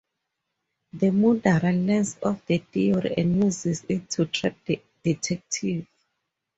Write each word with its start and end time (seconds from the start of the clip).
The 0.93 1.11
murderer 1.11 1.71
learns 1.73 2.17
of 2.23 2.43
the 2.47 2.57
theory 2.57 3.13
and 3.19 3.35
uses 3.43 3.85
it 3.87 4.09
to 4.09 4.25
trap 4.25 4.57
the 4.65 4.81
detective. 5.03 5.85